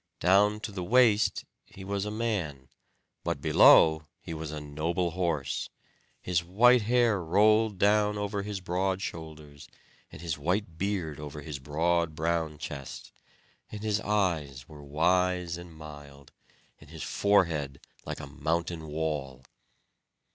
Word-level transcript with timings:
Down 0.19 0.59
to 0.61 0.71
the 0.71 0.83
waist 0.83 1.45
he 1.67 1.83
was 1.83 2.05
a 2.05 2.09
man; 2.09 2.69
but 3.23 3.39
below 3.39 4.07
he 4.19 4.33
was 4.33 4.49
a 4.49 4.59
noble 4.59 5.11
horse; 5.11 5.69
his 6.19 6.43
white 6.43 6.81
hair 6.81 7.21
rolled 7.23 7.77
down 7.77 8.17
over 8.17 8.41
his 8.41 8.61
broad 8.61 8.99
shoulders, 9.03 9.67
and 10.11 10.19
his 10.19 10.39
white 10.39 10.79
beard 10.79 11.19
over 11.19 11.41
his 11.41 11.59
broad 11.59 12.15
brown 12.15 12.57
chest; 12.57 13.11
and 13.71 13.83
his 13.83 13.99
eyes 14.01 14.67
were 14.67 14.83
wise 14.83 15.55
and 15.55 15.71
mild, 15.75 16.31
and 16.79 16.89
his 16.89 17.03
forehead 17.03 17.79
like 18.03 18.19
a 18.19 18.25
mountain 18.25 18.87
wall. 18.87 19.45